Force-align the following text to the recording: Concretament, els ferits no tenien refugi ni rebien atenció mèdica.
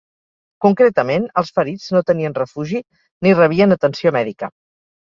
Concretament, 0.65 1.27
els 1.41 1.53
ferits 1.59 1.87
no 1.97 2.03
tenien 2.09 2.37
refugi 2.41 2.83
ni 3.25 3.39
rebien 3.43 3.79
atenció 3.79 4.17
mèdica. 4.19 4.53